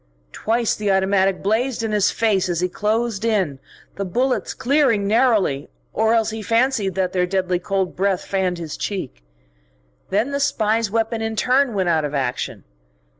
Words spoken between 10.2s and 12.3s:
the spy's weapon in turn went out of